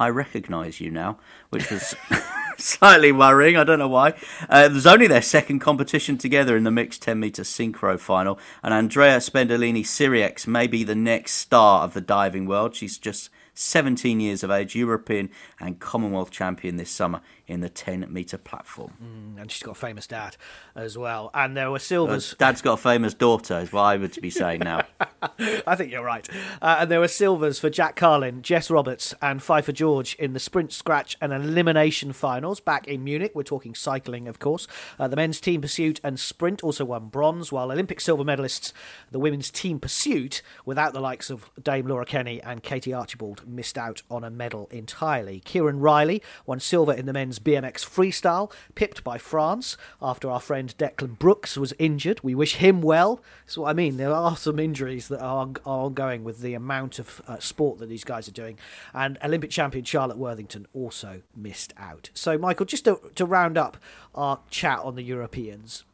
[0.00, 1.18] I recognise you now,
[1.50, 1.94] which was
[2.56, 3.58] slightly worrying.
[3.58, 4.14] I don't know why.
[4.48, 8.38] Uh, it was only their second competition together in the mixed 10 metre synchro final,
[8.62, 12.74] and Andrea Spendolini Sirieix may be the next star of the diving world.
[12.74, 13.28] She's just
[13.60, 18.92] 17 years of age, European and Commonwealth champion this summer in the 10 metre platform.
[19.02, 20.36] Mm, and she's got a famous dad
[20.76, 21.30] as well.
[21.34, 22.34] And there were silvers.
[22.38, 24.84] Dad's got a famous daughter, is what I would be saying now.
[25.66, 26.28] I think you're right.
[26.62, 30.38] Uh, and there were silvers for Jack Carlin, Jess Roberts, and Pfeiffer Georgi in the
[30.38, 33.32] sprint, scratch, and elimination finals back in Munich.
[33.34, 34.68] We're talking cycling, of course.
[34.98, 38.72] Uh, the men's team pursuit and sprint also won bronze, while Olympic silver medalists,
[39.10, 43.78] the women's team pursuit, without the likes of Dame Laura Kenny and Katie Archibald, missed
[43.78, 45.40] out on a medal entirely.
[45.40, 50.74] Kieran Reilly won silver in the men's BMX freestyle, pipped by France after our friend
[50.78, 52.20] Declan Brooks was injured.
[52.22, 53.22] We wish him well.
[53.44, 53.96] That's what I mean.
[53.96, 57.88] There are some injuries that are, are ongoing with the amount of uh, sport that
[57.88, 58.58] these guys are doing.
[58.94, 62.10] And Olympic champion Charlotte Worthington also missed out.
[62.14, 63.76] So, Michael, just to, to round up
[64.14, 65.84] our chat on the Europeans,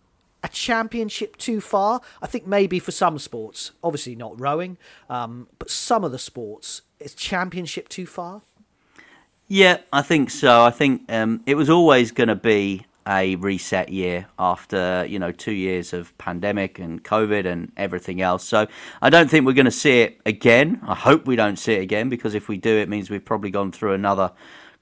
[0.46, 2.00] a championship too far?
[2.22, 4.78] I think maybe for some sports, obviously not rowing,
[5.10, 8.42] um, but some of the sports, is championship too far?
[9.48, 10.62] Yeah, I think so.
[10.64, 15.30] I think um, it was always going to be a reset year after you know
[15.30, 18.44] two years of pandemic and COVID and everything else.
[18.44, 18.66] So
[19.00, 20.80] I don't think we're going to see it again.
[20.82, 23.50] I hope we don't see it again because if we do, it means we've probably
[23.50, 24.32] gone through another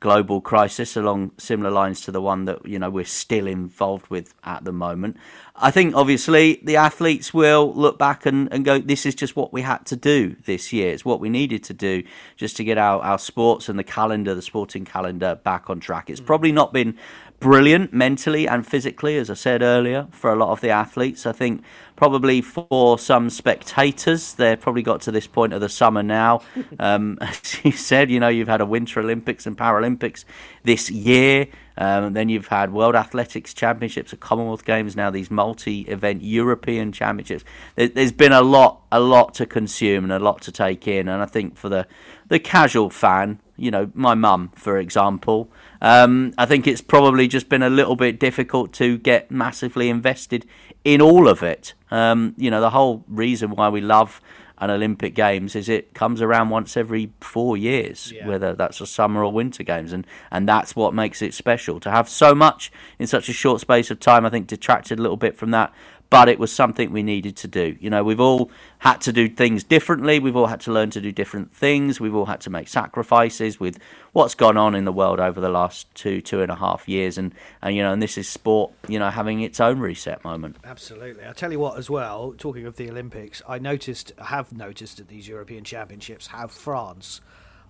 [0.05, 4.35] global crisis along similar lines to the one that you know we're still involved with
[4.45, 5.17] at the moment.
[5.57, 9.51] I think obviously the athletes will look back and, and go, this is just what
[9.51, 10.93] we had to do this year.
[10.93, 12.03] It's what we needed to do
[12.37, 16.11] just to get our, our sports and the calendar, the sporting calendar back on track.
[16.11, 16.27] It's mm.
[16.27, 16.99] probably not been
[17.41, 21.27] brilliant mentally and physically, as I said earlier, for a lot of the athletes.
[21.27, 21.63] I think
[21.97, 26.43] probably for some spectators, they've probably got to this point of the summer now.
[26.79, 30.25] Um, as you said, you know, you've had a Winter Olympics and Paralympics
[30.65, 31.47] this year.
[31.77, 37.45] Um, then you've had World Athletics Championships, a Commonwealth Games, now these multi-event European Championships.
[37.77, 41.09] There, has been a lot, a lot to consume and a lot to take in.
[41.09, 41.87] And I think for the
[42.29, 45.51] the casual fan, you know, my mum, for example,
[45.85, 50.47] um, I think it's probably just been a little bit difficult to get massively invested
[50.83, 51.75] in all of it.
[51.91, 54.23] Um, you know, the whole reason why we love
[54.57, 58.27] an Olympic Games is it comes around once every four years, yeah.
[58.27, 61.79] whether that's a summer or winter games, and and that's what makes it special.
[61.81, 65.03] To have so much in such a short space of time, I think detracted a
[65.03, 65.71] little bit from that
[66.11, 67.77] but it was something we needed to do.
[67.81, 70.19] You know, we've all had to do things differently.
[70.19, 72.01] We've all had to learn to do different things.
[72.01, 73.79] We've all had to make sacrifices with
[74.13, 77.19] what's gone on in the world over the last two, two and a half years.
[77.19, 80.57] And, and you know, and this is sport, you know, having its own reset moment.
[80.65, 81.25] Absolutely.
[81.25, 85.09] I'll tell you what, as well, talking of the Olympics, I noticed, have noticed at
[85.09, 87.21] these European Championships how France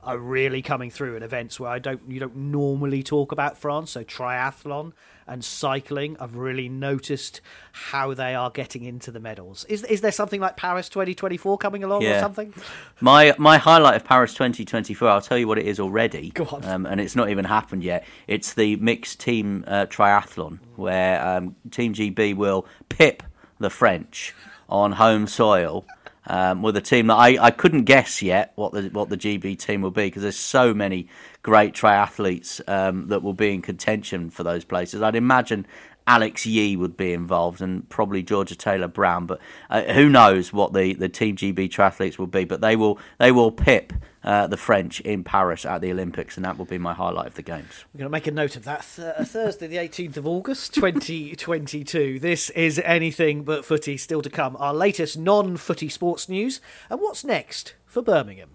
[0.02, 3.92] are really coming through in events where I don't you don't normally talk about France.
[3.92, 4.92] So triathlon
[5.26, 7.40] and cycling, I've really noticed
[7.72, 9.64] how they are getting into the medals.
[9.64, 12.18] Is is there something like Paris 2024 coming along yeah.
[12.18, 12.54] or something?
[13.00, 16.30] My my highlight of Paris 2024, I'll tell you what it is already.
[16.30, 16.64] Go on.
[16.64, 18.04] Um, and it's not even happened yet.
[18.26, 23.22] It's the mixed team uh, triathlon where um, Team GB will pip
[23.58, 24.34] the French
[24.68, 25.84] on home soil
[26.26, 29.58] um, with a team that I, I couldn't guess yet what the what the GB
[29.58, 31.08] team will be because there's so many
[31.42, 35.02] great triathletes um, that will be in contention for those places.
[35.02, 35.66] I'd imagine
[36.06, 39.40] Alex Yee would be involved and probably Georgia Taylor Brown, but
[39.70, 42.44] uh, who knows what the, the Team GB triathletes will be?
[42.44, 46.44] But they will they will pip uh, the French in Paris at the Olympics, and
[46.44, 47.84] that will be my highlight of the games.
[47.92, 48.86] We're going to make a note of that.
[48.96, 52.18] Th- uh, Thursday, the 18th of August, 2022.
[52.20, 54.56] this is anything but footy still to come.
[54.58, 56.60] Our latest non footy sports news.
[56.90, 58.53] And what's next for Birmingham?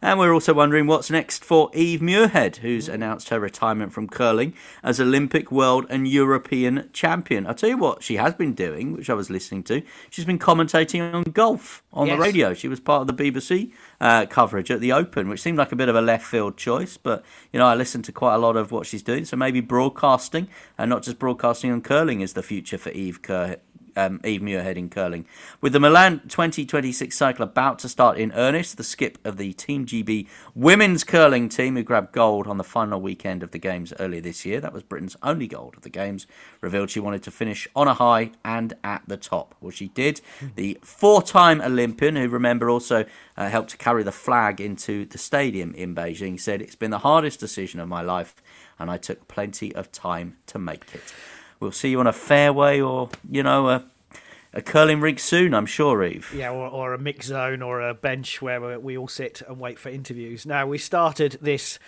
[0.00, 4.54] And we're also wondering what's next for Eve Muirhead, who's announced her retirement from curling
[4.80, 7.48] as Olympic, World, and European champion.
[7.48, 9.82] I'll tell you what she has been doing, which I was listening to.
[10.08, 12.16] She's been commentating on golf on yes.
[12.16, 12.54] the radio.
[12.54, 15.76] She was part of the BBC uh, coverage at the Open, which seemed like a
[15.76, 16.96] bit of a left field choice.
[16.96, 19.24] But, you know, I listened to quite a lot of what she's doing.
[19.24, 20.46] So maybe broadcasting,
[20.78, 23.56] and not just broadcasting on curling, is the future for Eve Kerr
[23.98, 25.26] um, Eve Muirhead in curling.
[25.60, 29.84] With the Milan 2026 cycle about to start in earnest, the skip of the Team
[29.84, 34.20] GB women's curling team, who grabbed gold on the final weekend of the Games earlier
[34.20, 36.26] this year, that was Britain's only gold of the Games,
[36.60, 39.56] revealed she wanted to finish on a high and at the top.
[39.60, 40.20] Well, she did.
[40.54, 43.04] The four time Olympian, who remember also
[43.36, 46.98] uh, helped to carry the flag into the stadium in Beijing, said, It's been the
[46.98, 48.36] hardest decision of my life,
[48.78, 51.02] and I took plenty of time to make it.
[51.60, 53.84] We'll see you on a fairway or, you know, a,
[54.52, 56.32] a curling rink soon, I'm sure, Eve.
[56.34, 59.78] Yeah, or, or a mix zone or a bench where we all sit and wait
[59.78, 60.46] for interviews.
[60.46, 61.78] Now, we started this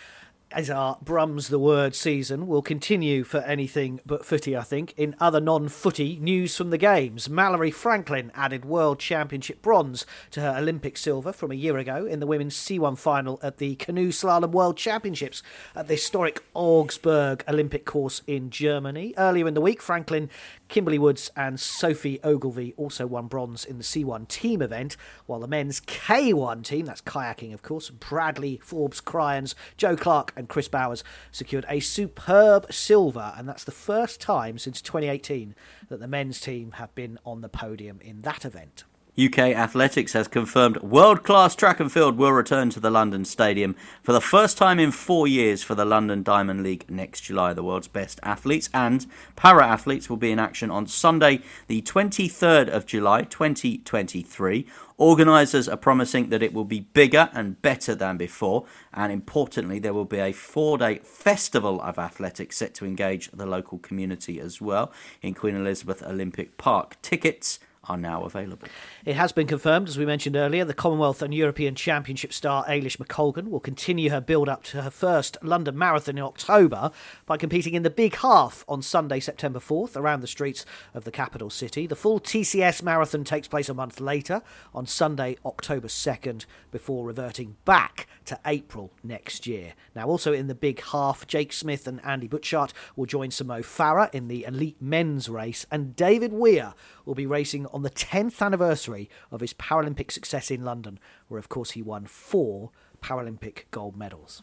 [0.52, 4.94] as our Brums the Word season will continue for anything but footy, I think.
[4.96, 10.40] In other non footy news from the Games, Mallory Franklin added World Championship bronze to
[10.40, 14.10] her Olympic silver from a year ago in the women's C1 final at the Canoe
[14.10, 15.42] Slalom World Championships
[15.76, 19.14] at the historic Augsburg Olympic course in Germany.
[19.16, 20.28] Earlier in the week, Franklin,
[20.68, 25.46] Kimberley Woods, and Sophie Ogilvie also won bronze in the C1 team event, while the
[25.46, 31.04] men's K1 team, that's kayaking of course, Bradley, Forbes, Cryans, Joe Clark, and Chris Bowers
[31.30, 35.54] secured a superb silver, and that's the first time since 2018
[35.88, 38.82] that the men's team have been on the podium in that event.
[39.18, 43.74] UK Athletics has confirmed world class track and field will return to the London Stadium
[44.02, 47.52] for the first time in four years for the London Diamond League next July.
[47.52, 52.68] The world's best athletes and para athletes will be in action on Sunday, the 23rd
[52.68, 54.66] of July 2023.
[54.96, 59.94] Organisers are promising that it will be bigger and better than before, and importantly, there
[59.94, 64.60] will be a four day festival of athletics set to engage the local community as
[64.60, 67.00] well in Queen Elizabeth Olympic Park.
[67.02, 68.68] Tickets are now available.
[69.04, 72.98] It has been confirmed, as we mentioned earlier, the Commonwealth and European Championship star Eilish
[72.98, 76.90] McColgan will continue her build up to her first London Marathon in October
[77.24, 81.10] by competing in the Big Half on Sunday, September 4th, around the streets of the
[81.10, 81.86] capital city.
[81.86, 84.42] The full TCS Marathon takes place a month later,
[84.74, 89.72] on Sunday, October 2nd, before reverting back to April next year.
[89.94, 93.60] Now, also in the Big Half, Jake Smith and Andy Butchart will join Sir Mo
[93.60, 98.40] Farah in the elite men's race, and David Weir will be racing on the 10th
[98.44, 103.96] anniversary of his Paralympic success in London, where, of course, he won four Paralympic gold
[103.96, 104.42] medals.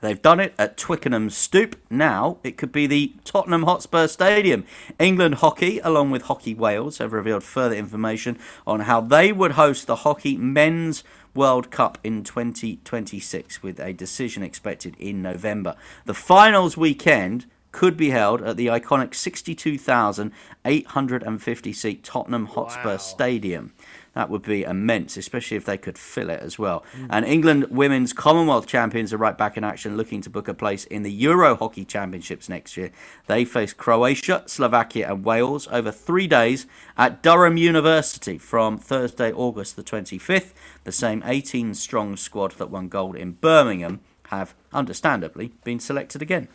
[0.00, 1.76] They've done it at Twickenham Stoop.
[1.88, 4.64] Now it could be the Tottenham Hotspur Stadium.
[4.98, 9.86] England Hockey, along with Hockey Wales, have revealed further information on how they would host
[9.86, 11.02] the Hockey Men's
[11.34, 15.74] World Cup in 2026, with a decision expected in November.
[16.04, 22.96] The finals weekend could be held at the iconic 62,850 seat Tottenham Hotspur wow.
[22.96, 23.74] Stadium.
[24.14, 26.86] That would be immense, especially if they could fill it as well.
[26.96, 27.06] Mm.
[27.10, 30.86] And England women's Commonwealth champions are right back in action, looking to book a place
[30.86, 32.92] in the Euro Hockey Championships next year.
[33.26, 39.76] They face Croatia, Slovakia, and Wales over three days at Durham University from Thursday, August
[39.76, 40.54] the 25th.
[40.84, 46.48] The same 18 strong squad that won gold in Birmingham have, understandably, been selected again.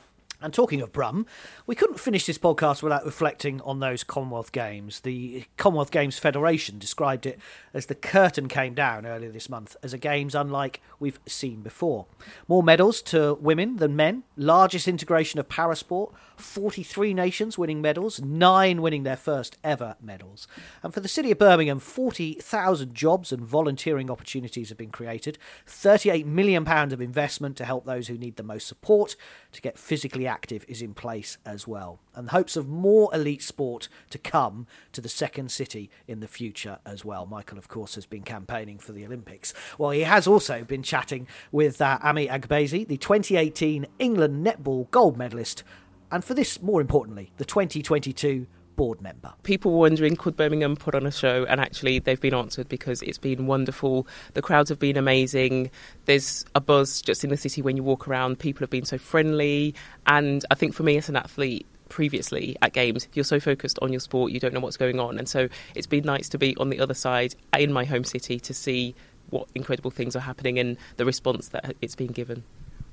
[0.44, 1.28] And talking of Brum,
[1.68, 5.02] we couldn't finish this podcast without reflecting on those Commonwealth Games.
[5.02, 7.38] The Commonwealth Games Federation described it
[7.76, 12.08] as the curtain came down earlier this month as a Games unlike we've seen before.
[12.48, 18.82] More medals to women than men, largest integration of parasport, 43 nations winning medals, nine
[18.82, 20.48] winning their first ever medals.
[20.82, 26.26] And for the city of Birmingham, 40,000 jobs and volunteering opportunities have been created, £38
[26.26, 29.16] million of investment to help those who need the most support
[29.52, 32.00] to get physically active is in place as well.
[32.16, 36.80] And hopes of more elite sport to come to the second city in the future
[36.86, 37.26] as well.
[37.26, 39.54] Michael, of course, has been campaigning for the Olympics.
[39.78, 45.18] Well, he has also been chatting with uh, Ama Agbeze, the 2018 England netball gold
[45.18, 45.64] medalist,
[46.12, 49.34] and for this, more importantly, the 2022 board member.
[49.44, 53.02] People were wondering could Birmingham put on a show, and actually they've been answered because
[53.02, 54.08] it's been wonderful.
[54.34, 55.72] The crowds have been amazing.
[56.06, 58.40] There's a buzz just in the city when you walk around.
[58.40, 59.76] People have been so friendly,
[60.08, 63.92] and I think for me as an athlete, previously at games, you're so focused on
[63.92, 65.20] your sport, you don't know what's going on.
[65.20, 68.40] And so it's been nice to be on the other side in my home city
[68.40, 68.96] to see
[69.30, 72.44] what incredible things are happening and the response that it's been given.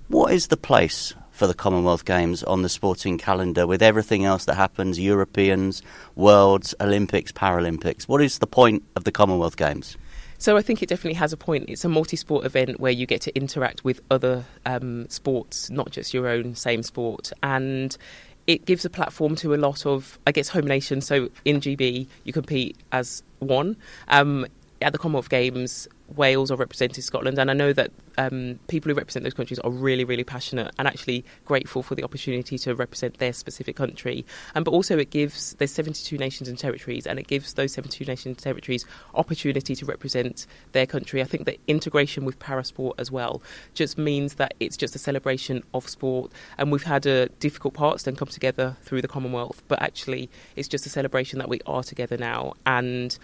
[0.09, 4.47] What is the place for the Commonwealth Games on the sporting calendar with everything else
[4.47, 5.83] that happens Europeans,
[6.17, 8.05] Worlds, Olympics, Paralympics?
[8.05, 9.99] What is the point of the Commonwealth Games?
[10.39, 11.69] So I think it definitely has a point.
[11.69, 16.15] It's a multi-sport event where you get to interact with other um, sports, not just
[16.15, 17.95] your own same sport, and
[18.47, 21.07] it gives a platform to a lot of, I guess, home nations.
[21.07, 23.77] So in GB, you compete as one.
[24.09, 24.47] Um,
[24.81, 28.97] at the Commonwealth Games, Wales are representing Scotland, and I know that um, people who
[28.97, 33.19] represent those countries are really, really passionate and actually grateful for the opportunity to represent
[33.19, 34.25] their specific country.
[34.55, 38.05] Um, but also, it gives there's 72 nations and territories, and it gives those 72
[38.05, 41.21] nations and territories opportunity to represent their country.
[41.21, 43.43] I think that integration with parasport as well
[43.75, 48.05] just means that it's just a celebration of sport, and we've had a difficult parts
[48.05, 51.83] then come together through the Commonwealth, but actually, it's just a celebration that we are
[51.83, 53.19] together now and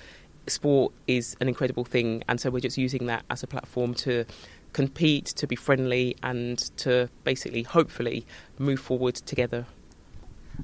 [0.46, 4.24] sport is an incredible thing, and so we're just using that as a platform to
[4.72, 8.26] compete, to be friendly, and to basically, hopefully,
[8.58, 9.66] move forward together.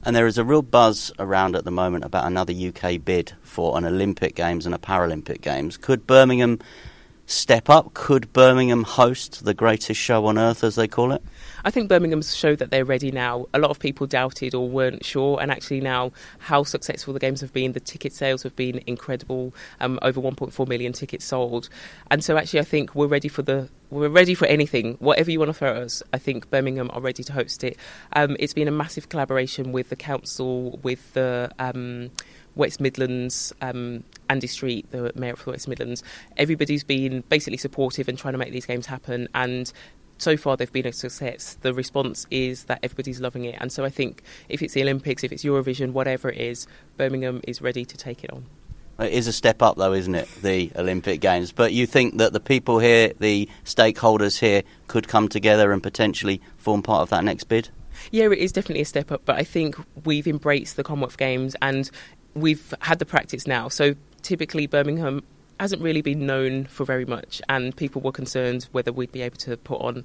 [0.05, 3.77] And there is a real buzz around at the moment about another UK bid for
[3.77, 5.77] an Olympic Games and a Paralympic Games.
[5.77, 6.61] Could Birmingham
[7.27, 7.95] step up?
[7.95, 11.23] Could Birmingham host the greatest show on earth, as they call it?
[11.65, 13.47] I think Birmingham's showed that they're ready now.
[13.55, 17.41] A lot of people doubted or weren't sure, and actually now how successful the games
[17.41, 17.73] have been.
[17.73, 19.55] The ticket sales have been incredible.
[19.81, 21.69] Um, over 1.4 million tickets sold,
[22.11, 25.39] and so actually I think we're ready for the we're ready for anything, whatever you
[25.41, 26.03] want to throw at us.
[26.13, 27.77] I think Birmingham are ready to host it.
[28.13, 32.11] Um, it's been a massive collaboration with the council, with the um,
[32.55, 36.03] West Midlands, um, Andy Street, the mayor of the West Midlands.
[36.37, 39.73] Everybody's been basically supportive and trying to make these games happen, and
[40.21, 41.57] so far they've been a success.
[41.63, 45.25] The response is that everybody's loving it, and so I think if it's the Olympics,
[45.25, 46.67] if it's Eurovision, whatever it is,
[46.97, 48.47] Birmingham is ready to take it on.
[48.99, 50.29] It is a step up, though, isn't it?
[50.43, 51.53] The Olympic Games.
[51.53, 56.43] But you think that the people here, the stakeholders here, could come together and potentially
[56.59, 57.71] form part of that next bid?
[58.11, 61.57] Yeah, it is definitely a step up, but I think we've embraced the Commonwealth Games
[61.63, 61.91] and
[62.35, 63.69] we've had the practice now.
[63.69, 65.23] So typically, Birmingham
[65.61, 69.37] hasn't really been known for very much, and people were concerned whether we'd be able
[69.37, 70.05] to put on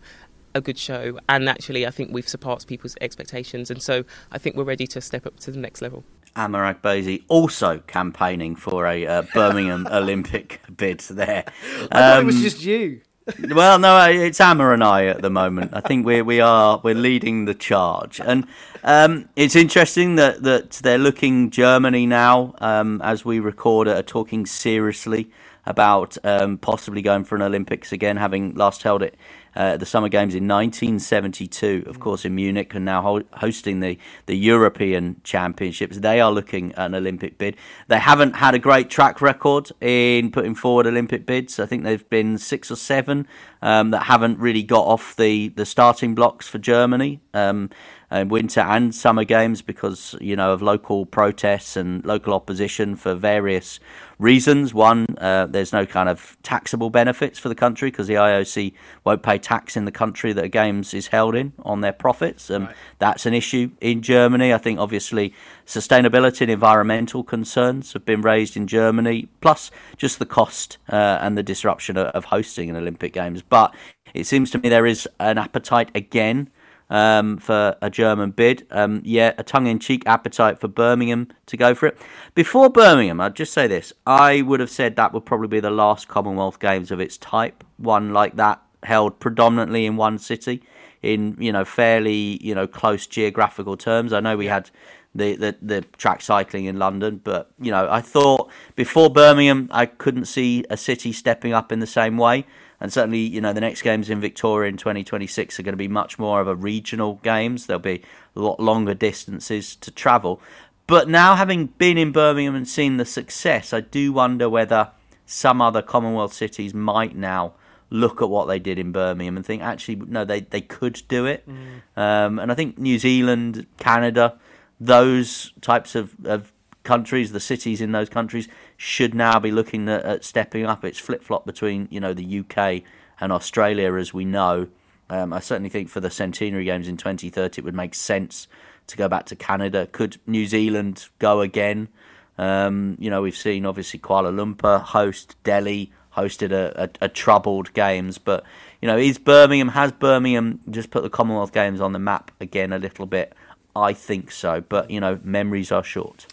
[0.53, 1.19] a good show.
[1.29, 5.01] And actually, I think we've surpassed people's expectations, and so I think we're ready to
[5.01, 6.03] step up to the next level.
[6.35, 11.45] Ama Agbeze also campaigning for a uh, Birmingham Olympic bid there.
[11.47, 13.01] I thought it was um, just you.
[13.49, 15.71] well, no, it's Amar and I at the moment.
[15.73, 18.45] I think we we are we're leading the charge, and
[18.83, 24.03] um, it's interesting that that they're looking Germany now um, as we record it, are
[24.03, 25.31] talking seriously
[25.66, 29.16] about um, possibly going for an Olympics again, having last held it
[29.55, 33.97] uh, the Summer Games in 1972, of course, in Munich, and now ho- hosting the,
[34.26, 35.99] the European Championships.
[35.99, 37.55] They are looking at an Olympic bid.
[37.88, 41.59] They haven't had a great track record in putting forward Olympic bids.
[41.59, 43.28] I think they've been six or seven
[43.61, 47.22] um, that haven't really got off the, the starting blocks for Germany.
[47.34, 47.70] Um,
[48.16, 53.13] and winter and summer games because you know of local protests and local opposition for
[53.13, 53.80] various
[54.18, 54.74] reasons.
[54.74, 59.22] One, uh, there's no kind of taxable benefits for the country because the IOC won't
[59.22, 62.49] pay tax in the country that a games is held in on their profits.
[62.49, 62.76] and right.
[62.99, 64.53] That's an issue in Germany.
[64.53, 65.34] I think obviously
[65.66, 71.38] sustainability and environmental concerns have been raised in Germany, plus just the cost uh, and
[71.38, 73.41] the disruption of, of hosting an Olympic Games.
[73.41, 73.76] But
[74.13, 76.49] it seems to me there is an appetite again
[76.89, 78.65] um, for a German bid.
[78.71, 81.97] Um, yeah, a tongue in cheek appetite for Birmingham to go for it.
[82.33, 85.71] Before Birmingham, I'd just say this I would have said that would probably be the
[85.71, 90.61] last Commonwealth Games of its type, one like that held predominantly in one city.
[91.01, 94.71] In you know fairly you know close geographical terms, I know we had
[95.15, 97.21] the, the, the track cycling in London.
[97.23, 101.79] But you know, I thought before Birmingham, I couldn't see a city stepping up in
[101.79, 102.45] the same way
[102.80, 105.88] and certainly you know the next games in Victoria in 2026 are going to be
[105.88, 107.65] much more of a regional games.
[107.65, 108.03] There'll be
[108.36, 110.41] a lot longer distances to travel.
[110.88, 114.91] But now having been in Birmingham and seen the success, I do wonder whether
[115.26, 117.53] some other Commonwealth cities might now
[117.89, 121.26] look at what they did in Birmingham and think actually no they they could do
[121.26, 121.47] it.
[121.47, 121.82] Mm.
[121.97, 124.38] Um, and I think New Zealand, Canada,
[124.80, 126.51] those types of, of
[126.84, 128.47] countries, the cities in those countries
[128.78, 130.84] should now be looking at, at stepping up.
[130.84, 132.84] It's flip flop between you know the UK
[133.19, 134.67] and Australia, as we know.
[135.09, 138.47] Um, I certainly think for the centenary games in 2030, it would make sense
[138.88, 139.88] to go back to Canada.
[139.91, 141.89] Could New Zealand go again?
[142.38, 147.73] Um, you know, we've seen obviously Kuala Lumpur host, Delhi hosted a, a, a, troubled
[147.73, 148.43] games, but
[148.82, 152.73] you know, is Birmingham has Birmingham just put the Commonwealth Games on the map again
[152.73, 153.34] a little bit?
[153.76, 156.26] I think so, but you know, memories are short.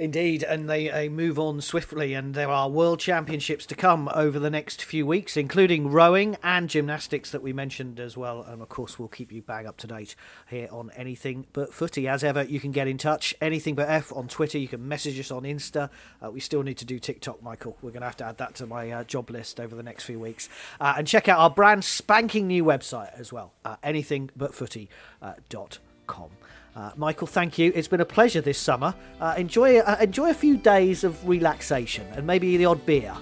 [0.00, 4.38] Indeed, and they, they move on swiftly, and there are world championships to come over
[4.38, 8.42] the next few weeks, including rowing and gymnastics that we mentioned as well.
[8.42, 10.16] And of course, we'll keep you bang up to date
[10.48, 12.08] here on Anything But Footy.
[12.08, 14.56] As ever, you can get in touch, Anything But F on Twitter.
[14.56, 15.90] You can message us on Insta.
[16.24, 17.76] Uh, we still need to do TikTok, Michael.
[17.82, 20.04] We're going to have to add that to my uh, job list over the next
[20.04, 20.48] few weeks.
[20.80, 26.30] Uh, and check out our brand spanking new website as well, uh, anythingbutfooty.com.
[26.74, 27.72] Uh, Michael, thank you.
[27.74, 28.94] It's been a pleasure this summer.
[29.20, 33.14] Uh, enjoy uh, enjoy a few days of relaxation and maybe the odd beer.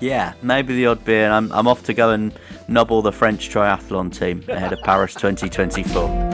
[0.00, 1.30] Yeah, maybe the odd beer.
[1.30, 2.32] I'm, I'm off to go and
[2.68, 6.33] nobble the French triathlon team ahead of Paris 2024.